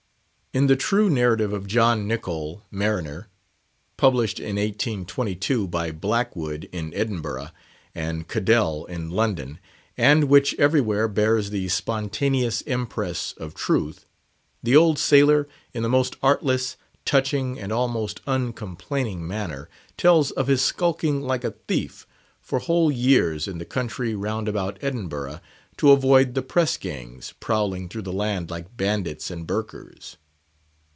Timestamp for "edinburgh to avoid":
24.81-26.33